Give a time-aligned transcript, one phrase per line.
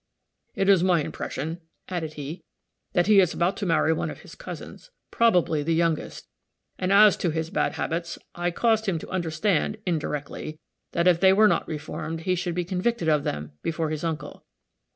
[0.55, 2.43] "It is my impression," added he,
[2.93, 6.27] "that he is about to marry one of his cousins probably the youngest.
[6.79, 10.57] And as to his bad habits, I caused him to understand, indirectly,
[10.93, 14.43] that if they were not reformed, he should be convicted of them, before his uncle.